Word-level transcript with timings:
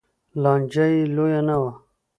لانجه 0.41 0.85
یې 0.93 1.01
لویه 1.15 1.41
نه 1.47 1.55
وه 1.61 1.71